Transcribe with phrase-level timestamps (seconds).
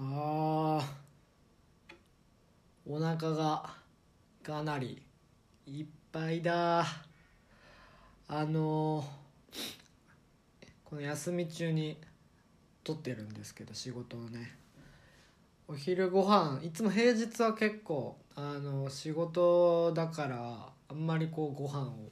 [0.00, 1.08] あー。
[2.86, 3.74] お腹が
[4.44, 5.02] かなり
[5.66, 6.86] いっぱいだ。
[8.28, 9.04] あの
[10.84, 11.98] この休み中に
[12.84, 14.54] 撮ってるんですけど仕事をね。
[15.66, 22.08] お昼ご飯いつも平日は結構あの仕事だからあんまりこうご飯を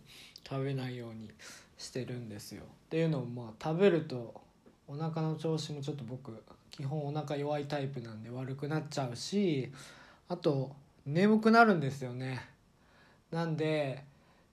[0.46, 1.30] 食べないように
[1.78, 2.64] してるんですよ。
[2.64, 4.42] っていうのもまあ食べると
[4.88, 6.32] お腹の調子もちょっと僕
[6.76, 9.72] 基本お腹弱いタイプなんで悪くなっちゃうし
[10.28, 10.76] あと
[11.06, 12.40] 眠くなるんですよね。
[13.30, 14.04] なんで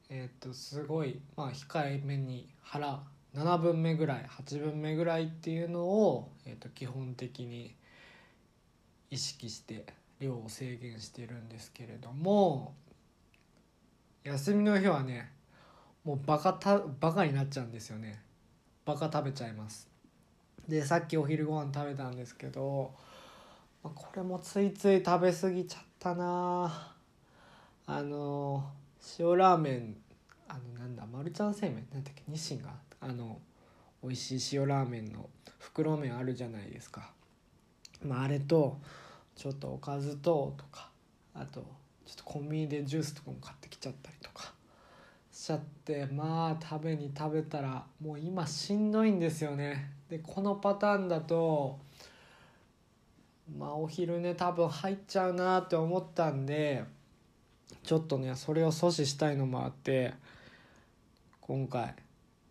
[0.09, 3.01] えっ、とすごいまあ控えめに腹
[3.35, 7.75] 7分目ぐらい8分目ぐらいっていうのを、えー、と基本的に
[9.09, 9.85] 意識して
[10.19, 12.73] 量を制限してるんですけれども
[14.23, 15.31] 休みの日はね
[16.05, 18.21] もうバカたバカになっちゃうんですよね。
[18.85, 19.92] バカ食べちゃいます。
[20.67, 22.93] でさっきお昼ご飯食べたんですけど
[23.83, 26.93] これもついつい食べ過ぎちゃったな。
[27.85, 28.63] あの
[29.19, 29.97] 塩ラーメン
[30.47, 31.85] あのなんだマルちゃん製麺？
[31.91, 32.23] なんだっけ？
[32.27, 32.71] 日清が？
[33.01, 33.39] あの
[34.01, 37.11] 美味しい塩ラーメンの袋麺あるじゃないですか、
[38.05, 38.77] まあ、あれと
[39.35, 40.89] ちょっとおかずととか
[41.33, 41.61] あと
[42.05, 44.53] ちょっとコンビニでジュースとかも買ってきちゃったりとか。
[45.29, 49.91] しちゃってまあ食べに食べたらもう今しんどいんですよね。
[50.13, 51.79] でこのパターンだと
[53.57, 56.83] まあお昼寝多分入っちゃうなって思ったんで
[57.81, 60.13] ちょっとねそれを阻止したいのもあって
[61.41, 61.95] 今回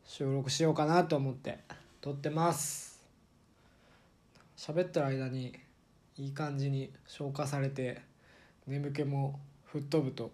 [0.04, 1.60] 収録しようかなと思って
[2.00, 3.00] 撮ってます。
[4.56, 5.54] 喋ってる間に
[6.16, 8.02] いい感じに消化されて
[8.66, 10.32] 眠気も吹っ飛ぶと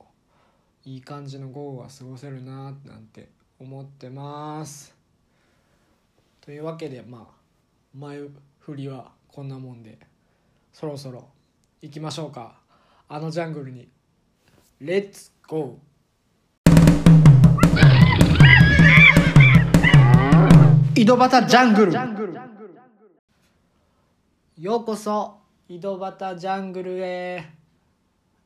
[0.86, 3.28] いい感じの午後が過ごせるななんて
[3.60, 4.97] 思ってます。
[6.48, 7.34] というわけでまあ
[7.92, 8.20] 前
[8.60, 9.98] 振りはこんなもんで
[10.72, 11.28] そろそろ
[11.82, 12.54] 行きましょうか。
[13.06, 13.86] あのジャングルに。
[14.80, 21.92] レッツゴー井戸端ジャングル。
[24.56, 25.36] ようこそ
[25.68, 27.44] 井戸端ジャングルへ。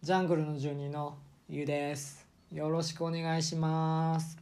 [0.02, 2.26] ジャングルの住人のゆです。
[2.50, 4.36] よろしくお願いします、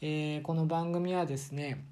[0.00, 1.84] えーこの番組はですね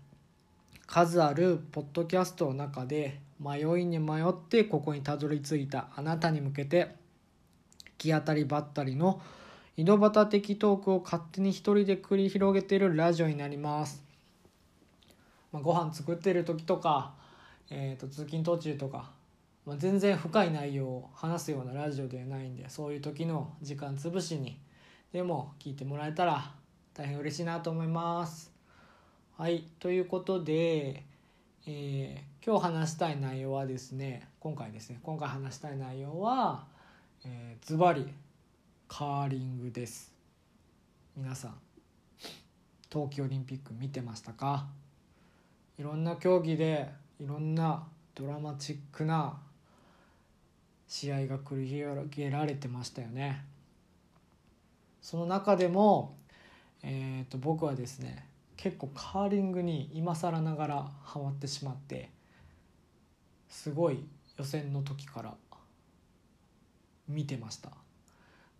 [0.93, 9.19] 数あるポッドキャストの中で迷いに迷ってここにたどり着いたあなたに向けて行き当たりばったりの
[9.79, 14.05] 井戸端的トークを勝手に一人で繰り広げているラジオになります、
[15.51, 17.15] まあ、ご飯作ってる時とか、
[17.71, 19.13] えー、と通勤途中とか、
[19.65, 24.59] まあ、全然深い内容を話すようなラジオではないんでそういう時の時間つぶしに
[25.11, 26.53] でも聞いてもらえたら
[26.93, 28.52] 大変嬉しいなと思います。
[29.39, 31.05] はいということで、
[31.67, 36.67] えー今日話したい内容はですね今回ですね今回話したい内容は
[37.25, 38.07] えーズバリ
[38.89, 40.13] カーリングです。
[41.17, 41.55] 皆さん
[42.91, 44.67] 冬季オリンピック見てましたか？
[45.79, 47.85] いろんな競技でいろんな
[48.15, 49.39] ドラマチックな
[50.87, 53.43] 試合が繰り広げられてましたよね。
[55.01, 56.17] その中でも、
[56.83, 58.27] えー、と僕はですね
[58.63, 62.11] 結構カーリングに今更ながらハマってしまって
[63.49, 64.05] すごい
[64.39, 65.35] 予選の時から
[67.09, 67.71] 見てました。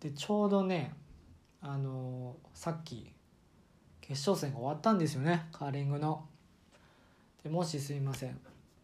[0.01, 0.93] でちょうどね
[1.61, 3.13] あのさっき
[4.01, 6.25] 決勝戦が終わったんですよねカーリングの。
[7.41, 8.37] でもしすいません。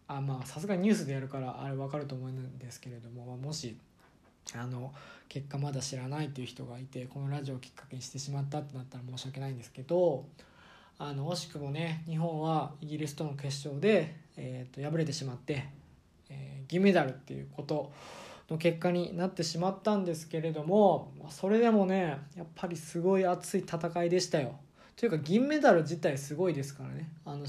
[0.08, 3.78] あまあさすがにニュースでやるからあれ分かると思うんですけれども、もし
[4.56, 4.94] あの
[5.28, 10.24] 結果まだ知らないっていう人がいてこのラジオをきっかけにしてしまったってなったら申し訳ないんですけど
[11.00, 15.66] あの惜しくもね日本はイギリスとの決勝で、えー、と敗れてしまって、
[16.30, 17.92] えー銀メダルっていうこと
[18.50, 24.56] の結果になってしまったんですけれどもそれでもねやっぱりすごい熱い戦いでしたよ。
[24.96, 27.46] というか銀メダル自体すごいですからねあの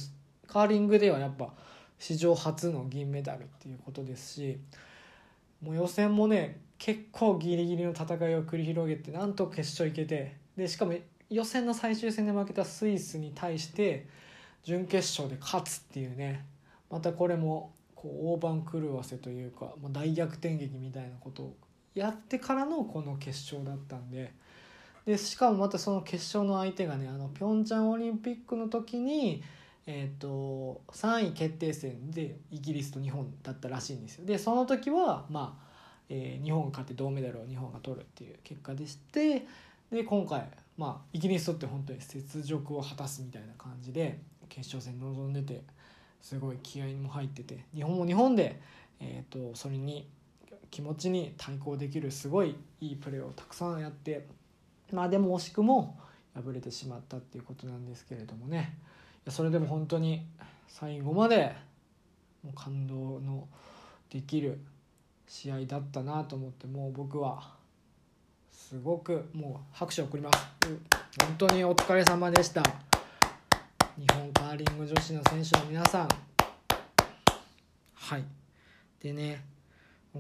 [0.46, 1.52] カーリングではやっぱ
[1.98, 4.58] 史上初の銀メダルっていうことですし
[5.60, 10.94] もう予選もね結構ギリギリの戦いを繰り広げてなんと決勝行けてでしかも
[11.30, 14.06] 予選の最終戦で負けたスイスに対して
[14.65, 16.44] 準決勝で勝つっていうね
[16.91, 21.56] またこれもこう大番狂わせというか、まあ、大逆転劇みたいなことを
[21.94, 24.32] やってからのこの決勝だったんで
[25.06, 29.42] でしかもまたその決勝の相手がねあのピョンチャンオリンピックの時に、
[29.86, 34.27] えー、と3位決定戦でイギリスと日本だったらしいんですよ。
[34.27, 35.71] でその時は、まあ
[36.09, 39.47] えー日本が勝って銅メダルを日本が取るっていう結果でして
[39.91, 40.48] で今回、
[40.80, 44.18] まあ、イギリスとって本当に雪辱を果たすみたいな感じで
[44.48, 45.62] 決勝戦に臨んでて
[46.22, 48.59] すごい気合いも入ってて日本も日本で、
[48.98, 50.09] えーと、それに
[50.71, 54.27] 気持ちに対抗できるすごいいいプレーをたくさんやって
[54.91, 55.98] まあでも惜しくも
[56.34, 58.78] 敗れてしまったっていうことなんですけれどもね。
[59.28, 60.24] それでも本当に
[60.66, 61.54] 最後まで
[62.42, 63.47] もう感動の
[64.09, 64.59] できる
[65.27, 67.59] 試合だったなと思ってもう僕は
[68.70, 70.38] すごくもう拍手を送ります。
[71.24, 72.62] 本当にお疲れ様でした。
[73.98, 76.08] 日本カーリング女子の選手の皆さん。
[77.94, 78.24] はい。
[79.00, 79.44] でね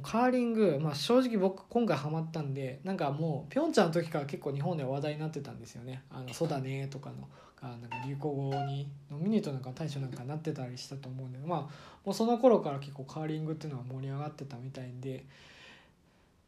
[0.02, 7.28] カーリング、まあ、正直僕今回ハマったんでなんかもうピョンチャンの時から結構日本で話題になってたんですよね「あのそうだね」とかの
[7.62, 11.60] がなんか流行語にノミネートなんか大賞なんかなってたりしたと思うんでまあ
[12.04, 15.24] もうその頃から結構カーリングっていうのは盛り上がってたみたいで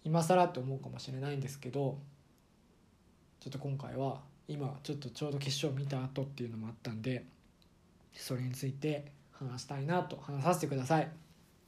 [0.04, 1.98] 今更って思うかもしれないんですけど
[3.40, 7.24] ちょっと今回は今ちょっとちょうど決勝見た後っていうのもあったんで
[8.14, 11.08] それについて話したいなと話させてください。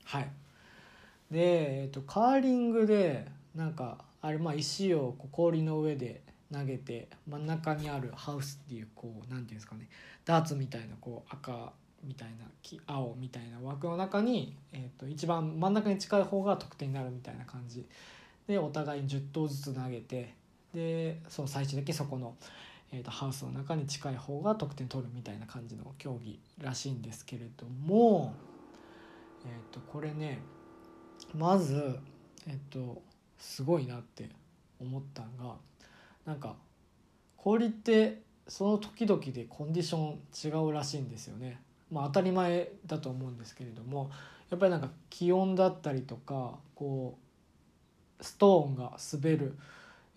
[0.04, 0.30] はい。
[1.30, 6.22] で、えーと、カーリングでなんかあれまあ石をこう氷の上で
[6.52, 9.88] 投げて真ん中にあるハウスっていうこう何ていうんですかね
[10.24, 11.72] ダーツみたいなこう赤
[12.04, 12.46] みたいな
[12.86, 17.86] 青みたいな枠の中に、えーと、一番真ん中に近い方が得点になるみたいな感じ
[18.46, 20.34] でお互いに10投ずつ投げて
[20.74, 22.34] でその最終的にそこの、
[22.92, 28.34] えーと、ハウスの中に近い方が得点取るみたいな感じの競技らしいんですけれども、
[29.44, 30.40] えー、とこれね
[31.36, 31.98] まず
[32.46, 33.02] えっと
[33.38, 34.28] すごいなって
[34.80, 35.54] 思ったんが
[36.26, 36.56] なんか
[37.36, 41.60] 氷ってその時々でコンディション違うらしいんですよね。
[41.90, 44.10] まあ、当たり前だと思うんですけれども
[44.50, 47.23] やっぱりなんか気温だったりとかこう
[48.20, 49.56] ストーンが滑る、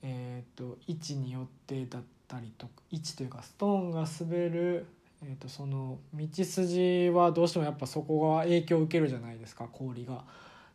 [0.03, 4.85] えーと、位置によってだったりとか位置というかストーンが滑る、
[5.23, 10.23] えーとその道筋はどうしてもやっぱそこが影響を受けるじゃないですか氷が。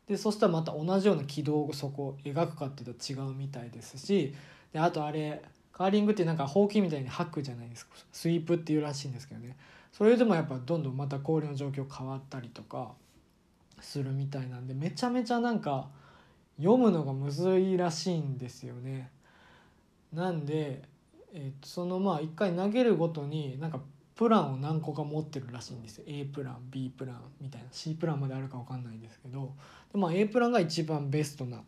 [0.09, 4.35] でそしたらまた同じような軌道をそこを描くかっていうと違うみたいですし
[4.73, 5.43] であとあれ
[5.73, 9.57] カーリングってなんかほうきみたいに吐くじゃないですかスイープっていうらしいんですけどね
[9.93, 12.93] それでもやっぱどんどんまた氷の状況変わったりとか
[13.81, 15.89] するみたいなんでめちゃめちゃなんか
[16.63, 19.11] 読むのがむずいらしいんですよね。
[20.13, 20.83] なんで、
[21.33, 23.81] えー、そのまあ一回投げるごとになんか
[24.15, 26.05] プランを何個か持ってるらしいんですよ。
[26.07, 27.69] A プラン B プランみたいな。
[27.73, 29.53] C プランまであるか分かんないんですけど。
[29.93, 31.63] で、まあ、A プランが一番ベストな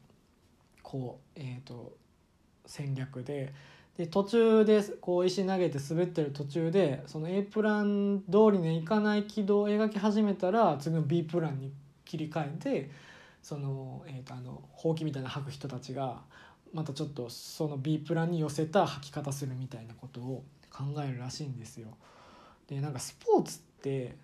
[0.82, 1.96] こう、えーと、
[2.66, 3.52] 戦略で。
[3.96, 11.72] で途中でこう石投げて滑ってる途中でその A プラン通りにいかない軌道を描き始めたら次の B プランに
[12.04, 12.90] 切り替えて
[13.44, 16.22] その,、えーと、あのほうきみたいな吐く人たちが
[16.72, 20.42] またちょっとその B プランに寄せた吐き方するみたいなことを
[20.72, 21.88] 考えるらしいんですよ。
[22.68, 24.16] でなんかスポーツって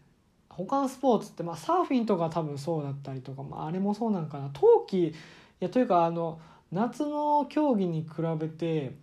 [0.48, 5.14] 他のスポーツって、まあ、サーフィンとか多分そうだったりとか、まあ、あれもそうなんかな冬季い
[5.60, 6.40] やというかあの
[6.72, 8.94] 夏の競技に比べて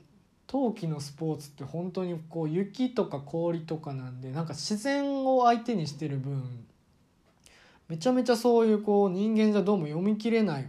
[0.48, 6.66] 冬季のスポーツって本当にこう雪とか氷とかなんでなんか自然を相手にしてる分
[7.88, 10.68] めちゃめちゃそういうこう人間じゃどうも読み切れない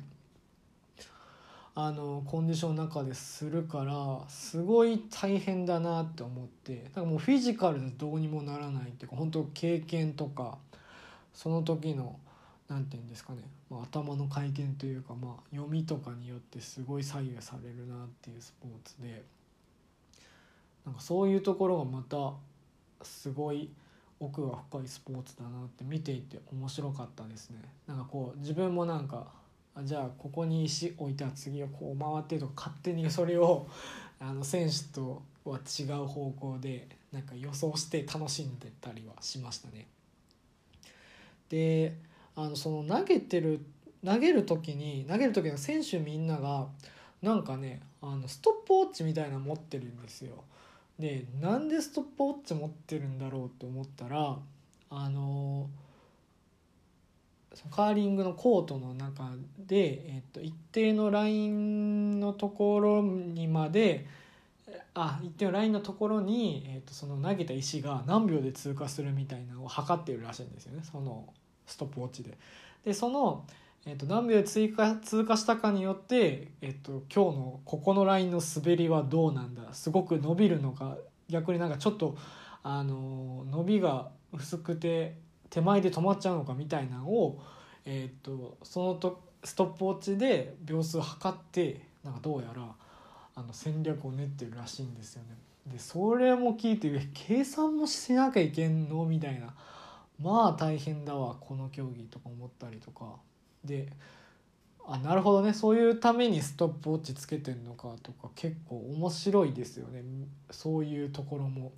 [1.75, 10.59] あのコンディションの中でするからすごい大変だなって思ってだからもうフィジカルでどうにもならないっていうか本当経験とか
[11.32, 12.19] その時の
[12.69, 19.23] 何て言うんですかね、まあ、頭の回転というか、まあ、読みとかによってすごい左右されるなっていうスポーツで
[20.85, 22.33] なんかそういうところがまた
[23.04, 23.71] すごい
[24.20, 27.58] 奥が深いスポーツだなって見ていて面白かったですね。
[27.87, 29.26] なんかこう自分もなんか
[29.84, 33.68] じゃあここに石置いたら次はこう回ってとか勝手にそれを
[34.18, 39.87] あの選手とは違う方向でなんか予想して楽しんでたりはしましたね。
[41.48, 41.96] で
[42.34, 43.64] あのその投げてる
[44.04, 46.68] 投げる時に投げる時の選手みんなが
[47.22, 50.44] なんかねあのストップウォッチみたいなの持ってるんですよ。
[50.99, 54.37] でなんでストップウォッチ持ってるんだろうと思ったら
[54.90, 55.69] あの
[57.71, 64.07] カーリングのコートの中で、えっと、一定のラインのところにまで
[64.95, 71.33] あ一定のラインのところに、えっと、その投げた石が何秒で通過するみたいなのを測っているらしいんですよねその
[71.67, 72.37] ストップウォッチで。
[72.85, 73.45] でその、
[73.87, 79.73] えっと、何秒で通過通過したかによって、えっと、今日のここのラインの滑りはどうなんだ？
[79.73, 80.99] すごく伸びるのか？
[81.30, 82.16] 逆になんかちょっと
[82.62, 85.16] あの伸びが薄くて
[85.49, 86.52] 手前で止まっちゃうのか？
[86.52, 87.40] みたいなのを、
[87.87, 92.68] えーと、そのとストップウォッチで秒数測ってなんかどうやら
[93.37, 95.28] あの戦略を練ってるらしいんですよね。
[95.73, 99.06] でそれも聞いて計算もしなきゃいけんの？
[99.06, 99.54] みたいな。
[100.20, 103.14] まあ大変だわこの競技とか思ったりとか。
[103.65, 103.93] で
[104.87, 105.53] あなるほどね。
[105.53, 110.03] そういうためにストップウォッチつけてんのかとか結構面白いですよね。
[110.50, 111.73] そういうところも。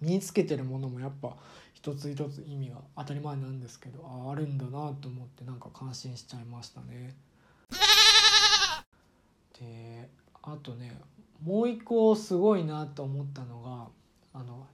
[0.00, 1.36] 身につけてるものもやっぱ
[1.72, 7.14] 一つ一つ意味が当たり前なんですけどああるんだなと思ってなんか感心しちゃいましたね。
[9.60, 10.08] で
[10.42, 10.98] あとね
[11.42, 13.88] もう一個すごいなと思ったのが
[14.40, 14.66] あの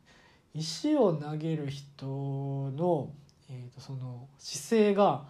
[0.54, 3.10] 石を投げる人の,、
[3.50, 5.24] えー、とその姿勢が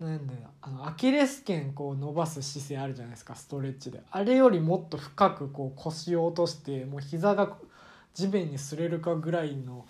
[0.00, 4.02] なんだよあのアキレス腱こう伸ばす姿勢あるじゃないですかストレッチで。
[4.10, 7.56] あれよりもっと深くこう腰を落としてもう膝が
[8.12, 9.86] 地面に擦れるかぐらいの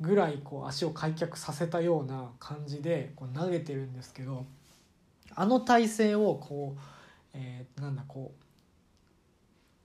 [0.00, 4.44] ぐらいこう足を開脚させたような感じでこう投げてるんですけど
[5.34, 6.80] あの体勢をこう、
[7.34, 8.32] えー、なんだこ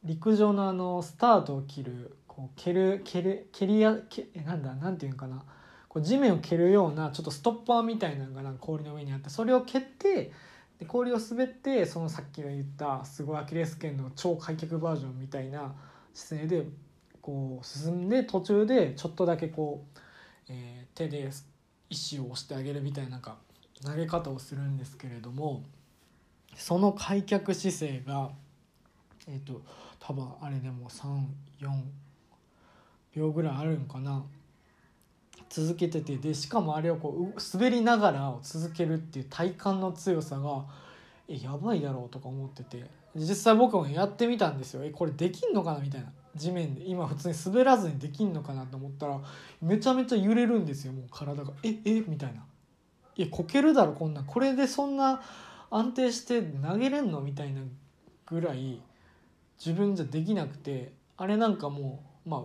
[0.04, 5.44] う陸上のあのスタートを切るこう蹴る蹴る蹴りや蹴なんだなんていうかな。
[5.92, 10.32] こう地面を蹴るようなちょっとストッパーみたいなのがなんか氷の上にあってそれを蹴って
[10.80, 15.76] で氷を滑ってそのさっきが言ったすごいアキレス腱の超開脚バージョンみたいな
[16.14, 16.66] 姿勢で
[17.22, 20.00] こう進んで途中でちょっとだけこう、
[20.48, 21.30] えー、手で
[21.90, 23.36] 石を押してあげるみたいななんか
[23.84, 25.62] 投げ方をするんですけれども
[26.56, 28.30] その開脚姿勢が
[29.28, 29.62] えっ、ー、と
[30.00, 31.20] 多分あれでも34
[33.14, 34.24] 秒ぐらいあるんかな。
[35.54, 40.66] 続けててでしかもあれをこう滑りながら続けるっていう体幹の強さが
[41.28, 42.86] えやばいだろうとか思ってて。
[43.14, 44.86] 実際僕もやってみたんですよ。
[44.86, 46.08] えこれできんのかなみたいな。
[46.34, 46.84] 地面で。
[46.86, 49.20] 今普通に滑らずにできんのかなと思ったら
[49.62, 51.52] めちゃめちゃ揺れるんですよもう体が。
[51.64, 52.46] ええみたいな
[53.18, 55.22] 「いやこけるだろこんなこれでそんな
[55.70, 57.62] 安定して投げれんの?」みたいな
[58.26, 58.82] ぐらい
[59.60, 60.94] 自分じゃできなくて。
[61.18, 62.42] あれなんかもうまあ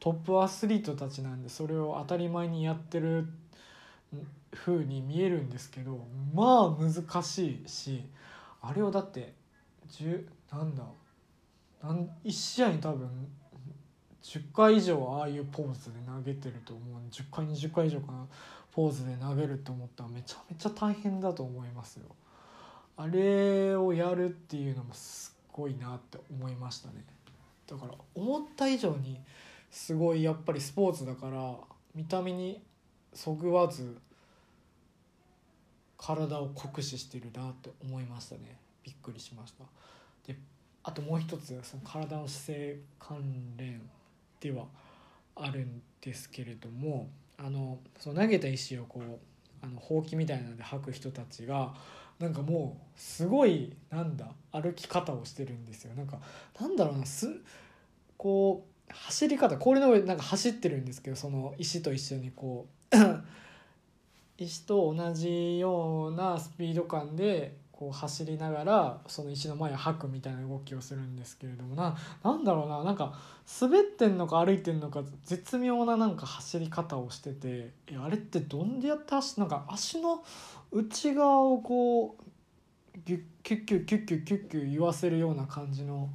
[0.00, 3.26] トップアスリートたちなんでそれを当たり前にやってる
[4.52, 5.98] 風に見えるんですけど
[6.34, 8.02] まあ難しいし
[8.62, 9.34] あれをだって
[9.90, 10.82] 10なんだ
[11.82, 13.08] なん1試合に多分
[14.22, 18.26] 10回以上ああいうポーズで投げてると思う10回20回以上かな
[18.72, 22.04] ポーズで投げると思ったらめちゃめちゃ大変だと思いますよ。
[22.96, 27.04] あれをやるっていうのもすっごいなって思いましたね。
[27.66, 29.20] だから思った以上に
[29.70, 31.54] すごいやっぱりスポーツだから
[31.94, 32.62] 見た目に
[33.14, 33.96] そぐわず
[35.96, 38.56] 体を酷使してるなって思いましたね。
[38.82, 39.64] びっくりしました。
[40.26, 40.38] で
[40.82, 43.18] あともう一つその体の姿勢関
[43.56, 43.82] 連
[44.40, 44.64] では
[45.36, 47.08] あるんですけれども
[47.38, 49.18] あのその投げた石をこう
[49.62, 51.74] あのほうきみたいなので吐く人たちが
[52.18, 55.94] なんかもうすごいなんだ歩き方をしてるんですよ。
[55.94, 56.18] なんか
[56.58, 57.28] なんだろうなす
[58.16, 62.96] こう走り方氷の上なんか走ってるんですけどその石と一緒にこう
[64.38, 73.18] 石と同じようなスピード感でこう走りながらその石の前を吐くみたいな動きをするんですけれどもななんだろうななんか
[73.60, 80.22] 滑ってんのか歩いてんのか絶妙ななんか走り方をしててあれってどんでやって走なんか足の
[80.72, 82.22] 内側をこう
[83.06, 86.10] ギュッキュッキュッキュッキュッキュッキュ言わせるような感じの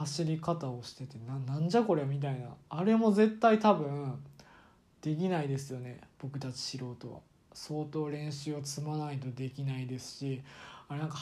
[0.00, 2.46] 走り方をしててななんじゃこれみたいな。
[2.70, 4.18] あれも絶対多分
[5.02, 6.00] できないですよね。
[6.18, 7.20] 僕たち素人は。
[7.52, 10.40] 相当練習を積まないとできないですし
[10.88, 11.18] あれなんか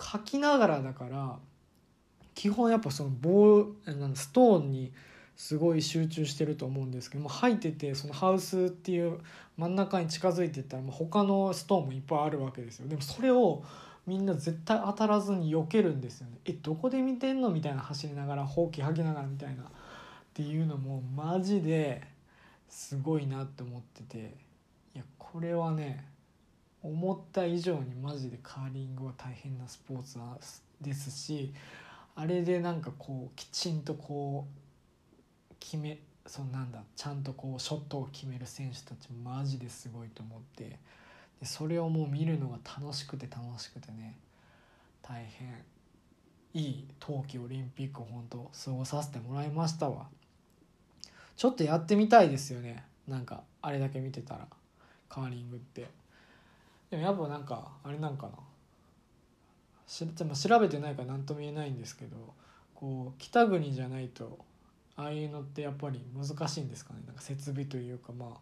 [0.00, 1.36] 書きながらだから
[2.34, 4.92] 基本やっぱそのボーストーンに
[5.36, 9.18] すごい集中してると思うんですけども入っててそのハウスっていう
[9.56, 12.88] 真ん中に近づいてったら他のストーンもいっぱいあるわけですよ。
[12.88, 13.62] でもそれを
[14.08, 16.38] みんな絶対当たらずに避けるんですよね。
[16.46, 19.64] えどこで見てんのみたいな走りながらほうき吐きながらみたいな。
[19.64, 19.66] っ
[20.32, 22.02] ていうのもマジで
[22.68, 24.34] すごいなって思ってて。
[24.94, 26.06] いやこれはね
[26.82, 30.18] 思った以上にマジでカーリングは大変なスポーツ
[30.80, 31.52] ですし
[32.14, 34.46] あれでなんかこうきちんとこ
[35.50, 40.78] う決めそのなんだちゃんとこうショットを決める選手たちマジですごいと思って。
[41.40, 44.18] でそれをもう見るのが楽しくて楽しくてね
[45.02, 45.64] 大変。
[46.54, 50.08] いい冬季オリンピックを本当過ごさせてもらいましたわ。
[51.36, 52.84] ちょっとやってみたいですよね。
[53.06, 54.46] なんかあれだけ見てたら。
[55.08, 55.88] カーリングって。
[56.90, 58.32] でもやっぱなんかあれなんかな。
[59.86, 62.34] し調べてないから何とも言えないんですけど
[62.74, 64.38] こう北国じゃないと
[64.96, 67.00] ああいうのってやっぱり難しいんですかね。
[67.06, 68.38] なんか設備というかまあ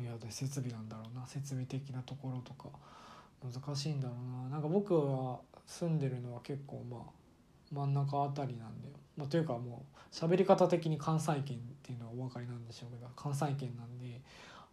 [0.00, 2.68] いや設備なんだろうな設備的なところとか
[3.42, 4.48] 難しいんだろうな。
[4.50, 7.00] なんか僕は住んでるのは結構まあ
[7.72, 14.20] 真ん中あたりなんで、まあ、というかもう喋り方的に関西圏っていうのはお分かりなんでしょうけど関西圏なんで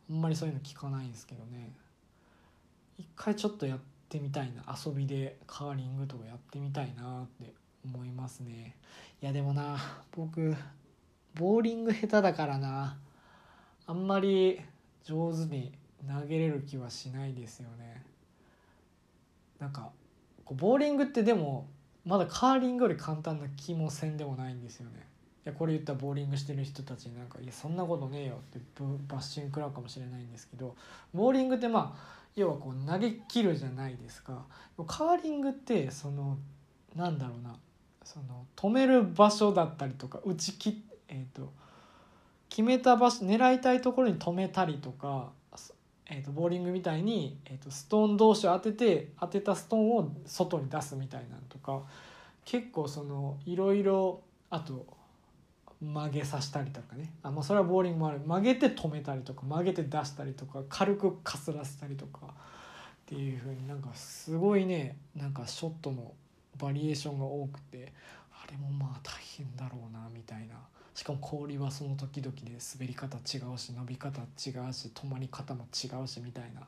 [0.10, 1.74] あんまりそういうの聞かないんですけどね。
[2.98, 7.54] 一回ちょっとやってみたいな遊びでカーリングとかやってみたいなって
[7.84, 8.78] 思いますね。
[9.22, 9.78] いやでもな
[10.16, 10.56] 僕
[11.34, 12.98] ボーリング下手だからな。
[13.88, 14.62] あんまり
[15.06, 15.72] 上手に
[16.08, 18.04] 投げれる気はしないですよね。
[19.60, 19.92] なんか
[20.52, 21.68] ボーリングってでも
[22.06, 25.08] まだカーリングより簡単な気もせんでもないんですよね。
[25.46, 28.60] いやこれ言ったらボーリングしてる人たちになんか「いやそんなことねえよ」って
[29.08, 30.76] バッシング食らうかもしれないんですけど
[31.14, 34.46] ボーリングってまあ要はこう投げ切るじゃないですか。
[34.88, 36.38] カーリングってその
[36.96, 37.56] なんだろうな
[38.04, 41.52] その止める場所だったりとか打ち切っえーと、
[42.50, 45.32] 決めた場所狙いたいところに止めたりとか、
[46.08, 51.82] えーと、ボーリングみたいに、えーと、ストーン同士を当てて当てたストーンを外に出すみたいなのとか
[52.46, 54.86] 結構そのいろいろあと
[55.82, 57.12] 曲げさせたりとかね。
[57.22, 58.20] あ、まあ、それはボーリングもある。
[58.20, 62.30] 曲げて止めたりとか曲げて出したりとか軽くかすらせたりとかっ
[63.08, 66.14] ていう風になんかすごいねなんかショットの
[66.58, 67.92] バリエーションが多くて
[68.32, 70.56] あれもまあ大変だろうなみたいな。
[70.96, 76.62] しかも氷はその時々で滑り方違うし伸び方違うし止まり方も違うしみたいな、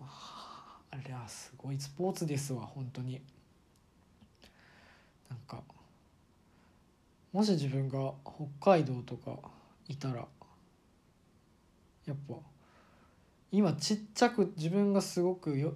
[0.00, 3.20] まあ、あれはすごいスポーツですわ本当に。
[5.28, 5.62] なんか
[7.32, 8.12] もし自分が
[8.60, 9.36] 北海道とか
[9.88, 10.26] いたら
[12.06, 12.34] やっぱ
[13.50, 15.74] 今ちっちゃく自分がすごくよ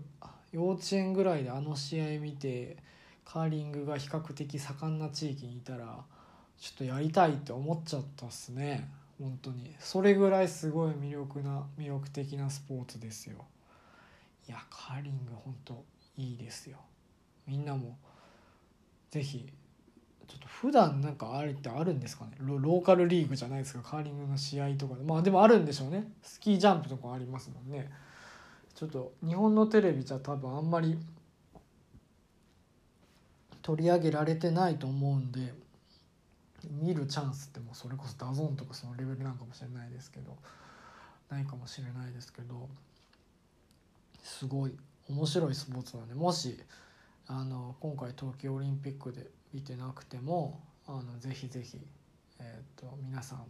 [0.53, 2.77] 幼稚園ぐらいであの試合見て
[3.25, 6.05] カーリングが比較的盛んな地域にいたら
[6.61, 8.89] ちょっとやりたいって思っちゃったっすね。
[9.21, 9.75] 本当に。
[9.79, 13.45] それぐらいすごい魅力な魅力的なスポーツですよ。
[14.49, 15.85] いやカーリング本当
[16.17, 16.79] いいですよ。
[17.47, 17.97] みんなも
[19.11, 19.49] 是非
[20.27, 22.33] ちょっと普段なんかあれってあるんですかね？
[22.41, 23.81] ローカルリーグじゃないですか。
[23.83, 25.03] カーリングの試合とかで。
[25.05, 26.11] まあでもあるんでしょうね。
[26.23, 27.91] スキージャンプとかありますもんね。
[28.75, 30.99] ちょっと日本のテレビじゃ多分あんまり
[33.63, 35.53] 取り上げられてないと思うんで。
[36.65, 40.37] 見るチャンスってもうそれこそ DAZN とかそのレベルなんかもしれないですけど
[41.31, 42.69] ないかもしれないですけど
[44.23, 44.77] すごい
[45.09, 46.59] 面白いスポーツなんでもし
[47.27, 51.79] あの今回東京オリンピックで見てなくてもあのぜひぜひ、
[52.41, 53.45] えーと、皆さん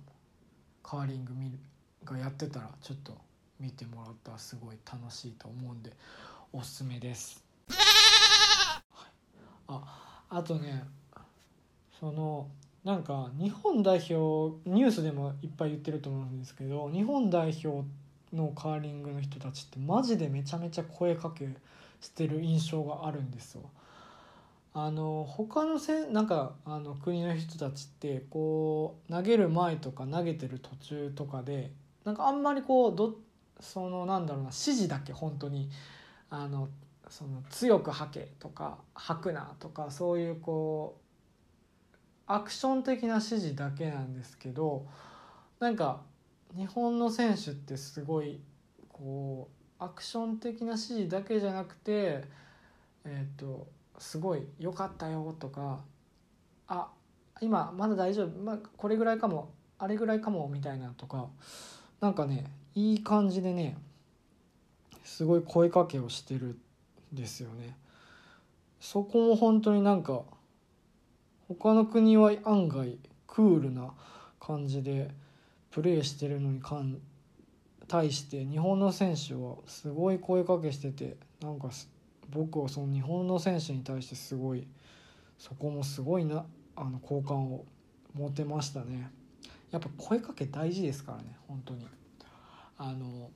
[0.82, 1.58] カーリング見る
[2.04, 3.16] がやってたらちょっと
[3.60, 5.92] 見てもらったらすごい楽しいと思うんで
[6.52, 7.44] おすすめです。
[9.68, 10.84] ああとね
[12.00, 12.48] その
[12.88, 17.86] なんか日本代表ニュースでもいっぱい言ってると思うんですけど日本代表
[18.32, 21.50] のカーリングの人たちってマジでめちゃめちゃ声かけ
[22.00, 23.62] してる印象があるんですよ。
[24.72, 31.70] あの他のせなんかあの国の人たちってこう投げる前とか投げてる途中とかで
[32.06, 33.16] なんかあんまりこうど
[33.60, 35.68] そのなんだろうな指示だけ本当に
[36.30, 36.70] あの
[37.10, 41.07] その強く吐けとか吐くなとかそういうこう
[42.30, 44.86] アクション的な指示だけなんですけど
[45.58, 46.02] なんか
[46.54, 48.38] 日本の選手ってすごい
[48.92, 49.48] こ
[49.80, 52.24] うアクション的な指示だけじゃなくて
[53.04, 53.66] えっ、ー、と
[53.98, 55.80] すごい「良かったよ」とか
[56.68, 56.90] 「あ
[57.40, 61.28] 今まだ大丈夫、まあ、これぐらいかもあれぐらいかも」みたいなとか
[62.00, 63.78] なんかねいい感じでね
[65.02, 66.58] すごい声かけをしてる
[67.14, 67.74] んですよね。
[68.80, 70.22] そこも本当になんか
[71.48, 73.92] 他の国は案外クールな
[74.38, 75.10] 感じで
[75.70, 76.60] プレーしてるのに
[77.86, 81.70] 対して日本の選手はすごい声かけしててなんか
[82.30, 84.66] 僕はその日本の選手に対してすごい
[85.38, 86.44] そこもすごいな
[86.76, 87.64] あの好感を
[88.14, 89.10] 持てましたね。
[89.70, 91.86] やっぱ声かけ大事ですからね本当に。
[92.76, 93.30] あの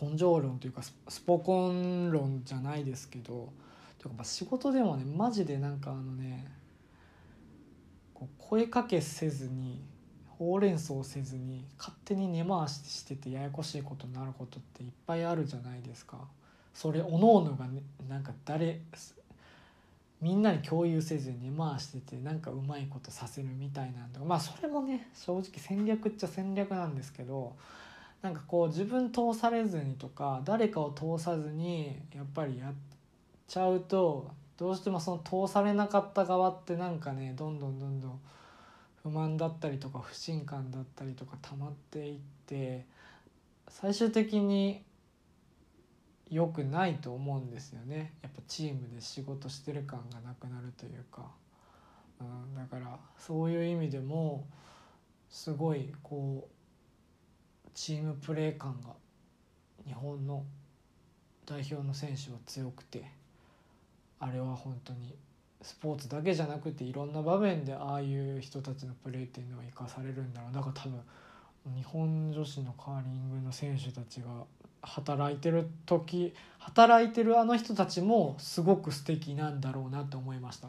[0.00, 3.52] 根性論というかスポコン論じゃないですけど
[4.02, 6.46] とか仕事でもねマジでなんかあのね
[8.12, 9.80] こう声かけせずに
[10.38, 16.18] ほうれん草せずに勝手に根回ししててややこしいことになることっていっぱいあるじゃないですか。
[16.74, 18.80] それおのおのが、ね、なんか誰
[20.20, 27.54] みんなに共有せずに根回しててなんかうまいことさせるみたいなんとかまあそれもね正直戦略っちゃ戦略なんですけど
[28.22, 32.91] なんかこう自分通されずにとか誰かを通さずにやっぱりやって
[33.48, 38.20] ちゃうとどうしてもその通されなかった側ってなんかねどんどんどんどん
[39.02, 42.86] 不満だったりとか不信感だったりとか溜まっていって
[43.68, 44.84] 最終的に
[46.30, 48.14] 良くないと思うんですよね。
[48.22, 51.26] やっぱチームで仕事してる感がなくなるというか、
[52.20, 54.46] うん、だからそういう意味でも
[55.28, 58.90] すごいこうチームプレー感が
[59.86, 60.44] 日本の
[61.44, 63.21] 代表の選手は強くて。
[64.22, 65.12] あれは本当に
[65.62, 70.52] スポーツだけじゃなくていろんな場面でああいう人たちのプレーっていうのは生かされるんだろう。
[70.54, 71.00] だから多分
[71.74, 74.28] 日本女子のカーリングの選手たちが
[74.80, 80.68] 働いてる時働いてるあの人たちもすごく素敵なんだろうなって思いました。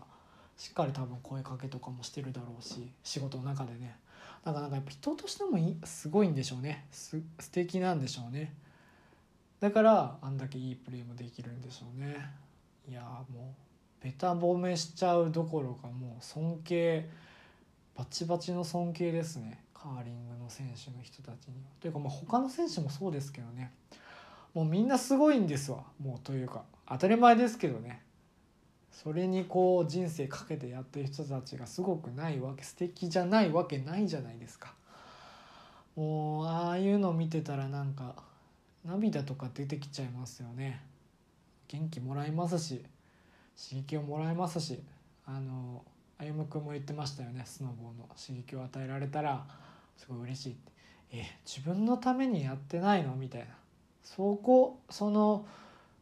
[0.57, 3.97] しっかり多分声かけとかもしてるだろうし仕事の中でね。
[4.43, 6.87] だからなんかやっぱ人としてもいすごいんでしょうね。
[6.91, 8.55] す素敵なんでしょうね。
[9.59, 12.42] だからあんだけいいプレーもできるんでしょうね。
[12.88, 13.02] いや
[13.34, 13.56] も
[14.02, 17.10] うべた褒めしちゃうどころかもう尊敬
[17.96, 19.63] バチバチの尊敬ですね。
[19.74, 21.69] カーリングの選手の人たちには。
[21.80, 23.72] というかまあ他の選手もそうですけどね。
[24.54, 25.84] もうみんなすごいんですわ。
[26.02, 28.02] もうというか当たり前ですけどね。
[28.91, 34.74] それにこう人生かけてやってる人たちがすごくないわけ素敵じゃないわけないじゃないですか。
[35.96, 38.15] もうああいうの見てたらなんか
[38.86, 40.82] 涙とか出てきちゃいますよね。
[41.67, 42.84] 元気もらいますし
[43.56, 44.82] 刺激をもらいますし
[45.26, 45.84] あの
[46.17, 47.43] 歩夢君も言ってましたよね。
[47.45, 49.45] スノボーの刺激を与えられたら
[49.97, 50.71] すごい嬉しいって。
[51.12, 53.15] え自分のためにやってないの？
[53.15, 53.47] みたいな。
[54.04, 55.45] そこその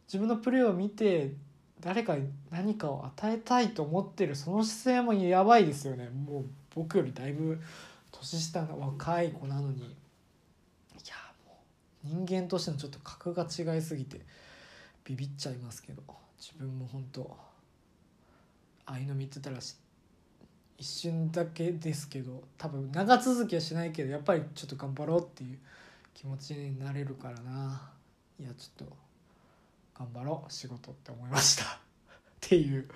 [0.06, 1.32] 自分のプレーを見て
[1.80, 6.08] 誰かに何かを与えたいと思ってるその姿勢もやばいですよね。
[6.10, 6.44] もう
[6.74, 7.60] 僕よりだいぶ
[8.10, 9.78] 年下の若い子なのに。
[9.78, 9.82] い
[11.08, 11.14] や
[11.46, 11.58] も
[12.04, 14.20] う人間としてのちょっと格が違いすぎて。
[15.04, 16.02] ビビっちゃいますけど
[16.38, 17.36] 自分も本当
[18.86, 19.58] ああいうの見てたら
[20.78, 25.58] 一瞬だけですけど多分長続きはしないけどやっぱりちょっと頑張ろうっていう
[26.14, 27.82] 気持ちになれるからな。
[28.40, 28.96] いやちょっと
[29.96, 31.64] 頑張ろう仕事って思いました。
[31.74, 31.78] っ
[32.40, 32.88] ていう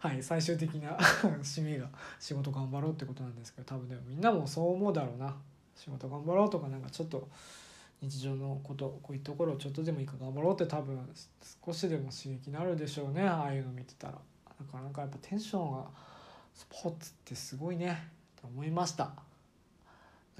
[0.00, 0.96] はい最終的な
[1.42, 5.36] 締めが仕事頑張ろうってことなんですけど多分でもみんなもそう思うだろうな。
[5.76, 7.28] 仕事頑張ろうとかなんかちょっと
[8.00, 10.98] 日常のことこういうところをちょっとでもいいか頑張ろうって多分
[11.64, 13.22] 少しでも刺激になるでしょうね。
[13.22, 14.14] ああいうの見てたら。
[14.58, 15.86] なかなかやっぱテンションが
[16.52, 18.08] スポーツってすごいね。
[18.40, 19.12] と思いました。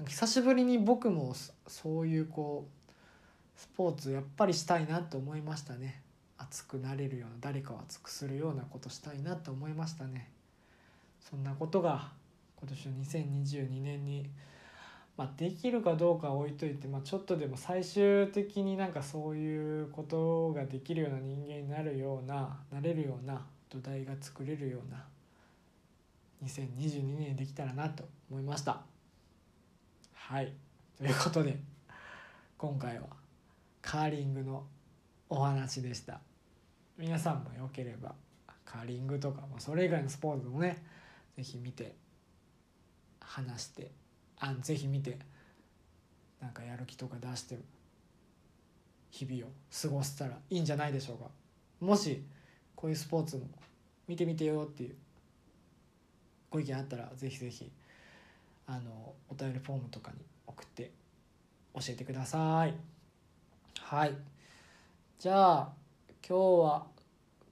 [0.07, 1.33] 久しぶりに僕も
[1.67, 6.01] そういうこうスポーツやっぱりしたいなと思いましたね。
[6.37, 10.31] 熱くなれるような誰かを熱くするようなことしたいなと思いましたね。
[11.19, 12.11] そんなことが
[12.55, 14.29] 今年の2022年に、
[15.19, 25.03] まあ、できるかどうかは置いといて、まあ、ちょっとでも最終的になんかそういうことができるような人間になるようななれるような土台が作れるような
[26.45, 28.79] 2022年できたらなと思いました。
[30.13, 30.53] はい。
[30.97, 31.59] ということで
[32.57, 33.07] 今回は
[33.81, 34.63] カーリングの
[35.27, 36.21] お話でした。
[36.97, 38.15] 皆さんもよければ
[38.63, 40.81] カーリングとか、ま、それ以外のスポーツもね
[41.35, 41.97] 是非見て
[43.19, 43.91] 話して
[44.39, 45.17] あぜひ見て
[46.41, 47.57] なんかやる気とか出して
[49.11, 49.49] 日々を
[49.81, 51.25] 過ごせたらいいんじゃないでしょうか。
[51.79, 52.23] もし
[52.75, 53.43] こういうスポーツも
[54.07, 54.95] 見てみてよっていう
[56.49, 57.69] ご意見あったらぜひぜひ
[58.67, 60.91] あのお便りフォームとかに送って
[61.73, 62.73] 教えてください。
[63.81, 64.15] はい。
[65.17, 65.69] じゃあ
[66.27, 66.87] 今日は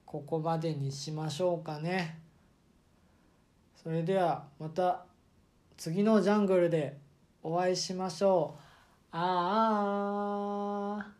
[0.06, 2.18] ここまでにしましょうかね。
[3.82, 5.04] それではまた
[5.78, 6.98] 次のジャングルで
[7.40, 8.60] お会いしましょう。
[9.12, 11.17] ああ